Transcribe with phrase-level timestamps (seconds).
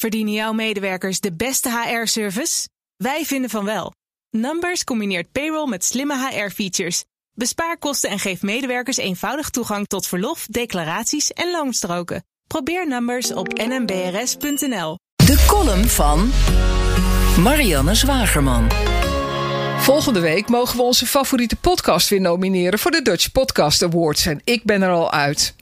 [0.00, 2.68] Verdienen jouw medewerkers de beste HR-service?
[2.96, 3.92] Wij vinden van wel.
[4.30, 7.04] Numbers combineert payroll met slimme HR-features.
[7.34, 12.24] Bespaar kosten en geef medewerkers eenvoudig toegang tot verlof, declaraties en loonstroken.
[12.46, 14.98] Probeer Numbers op nmbrs.nl.
[15.16, 16.32] De column van
[17.42, 18.68] Marianne Zwagerman.
[19.78, 24.40] Volgende week mogen we onze favoriete podcast weer nomineren voor de Dutch Podcast Awards en
[24.44, 25.54] ik ben er al uit.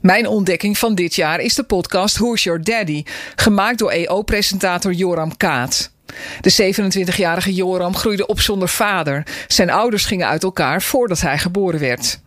[0.00, 3.02] Mijn ontdekking van dit jaar is de podcast Who's Your Daddy,
[3.36, 5.92] gemaakt door EO-presentator Joram Kaat.
[6.40, 9.26] De 27-jarige Joram groeide op zonder vader.
[9.46, 12.20] Zijn ouders gingen uit elkaar voordat hij geboren werd.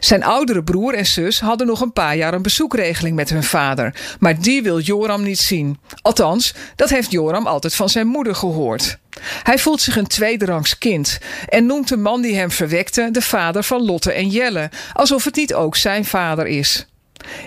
[0.00, 3.94] Zijn oudere broer en zus hadden nog een paar jaar een bezoekregeling met hun vader,
[4.20, 5.78] maar die wil Joram niet zien.
[6.02, 8.98] Althans, dat heeft Joram altijd van zijn moeder gehoord.
[9.42, 11.18] Hij voelt zich een tweederangs kind
[11.48, 15.36] en noemt de man die hem verwekte de vader van Lotte en Jelle, alsof het
[15.36, 16.86] niet ook zijn vader is.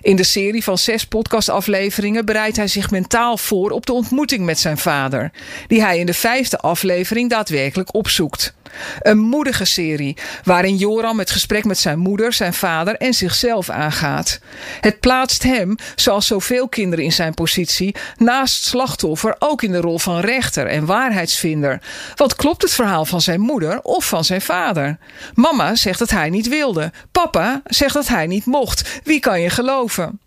[0.02, 4.60] In de serie van zes podcastafleveringen bereidt hij zich mentaal voor op de ontmoeting met
[4.60, 5.32] zijn vader,
[5.68, 8.54] die hij in de vijfde aflevering daadwerkelijk opzoekt.
[9.00, 14.40] Een moedige serie waarin Joram het gesprek met zijn moeder, zijn vader en zichzelf aangaat.
[14.82, 20.00] Het plaatst hem, zoals zoveel kinderen in zijn positie, naast slachtoffer ook in de rol
[20.00, 21.82] van rechter en waarheidsvinder.
[22.16, 24.98] Wat klopt het verhaal van zijn moeder of van zijn vader?
[25.34, 26.92] Mama zegt dat hij niet wilde.
[27.12, 29.00] Papa zegt dat hij niet mocht.
[29.04, 30.21] Wie kan je geloven?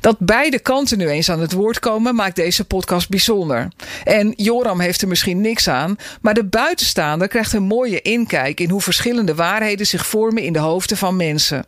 [0.00, 3.68] Dat beide kanten nu eens aan het woord komen maakt deze podcast bijzonder.
[4.04, 8.70] En Joram heeft er misschien niks aan, maar de buitenstaander krijgt een mooie inkijk in
[8.70, 11.66] hoe verschillende waarheden zich vormen in de hoofden van mensen.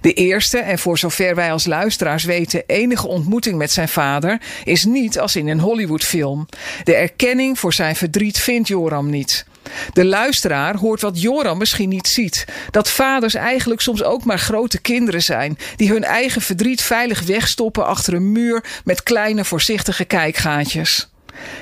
[0.00, 4.84] De eerste, en voor zover wij als luisteraars weten, enige ontmoeting met zijn vader is
[4.84, 6.46] niet als in een Hollywoodfilm.
[6.84, 9.46] De erkenning voor zijn verdriet vindt Joram niet.
[9.92, 14.80] De luisteraar hoort wat Joram misschien niet ziet: dat vaders eigenlijk soms ook maar grote
[14.80, 21.08] kinderen zijn, die hun eigen verdriet veilig wegstoppen achter een muur met kleine voorzichtige kijkgaatjes.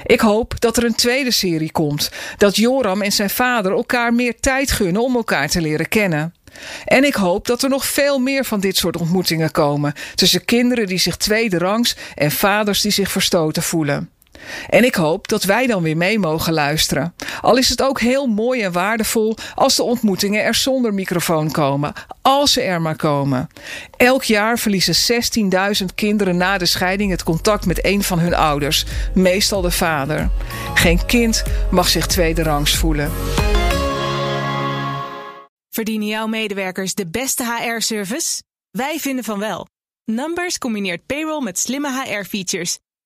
[0.06, 4.40] Ik hoop dat er een tweede serie komt, dat Joram en zijn vader elkaar meer
[4.40, 6.34] tijd gunnen om elkaar te leren kennen.
[6.84, 10.86] En ik hoop dat er nog veel meer van dit soort ontmoetingen komen tussen kinderen
[10.86, 14.10] die zich tweederangs en vaders die zich verstoten voelen.
[14.68, 17.14] En ik hoop dat wij dan weer mee mogen luisteren.
[17.40, 21.92] Al is het ook heel mooi en waardevol als de ontmoetingen er zonder microfoon komen.
[22.22, 23.48] Als ze er maar komen.
[23.96, 25.22] Elk jaar verliezen
[25.80, 28.84] 16.000 kinderen na de scheiding het contact met een van hun ouders,
[29.14, 30.30] meestal de vader.
[30.74, 33.12] Geen kind mag zich tweederangs voelen.
[35.70, 38.42] Verdienen jouw medewerkers de beste HR-service?
[38.70, 39.66] Wij vinden van wel.
[40.04, 42.78] Numbers combineert payroll met slimme HR-features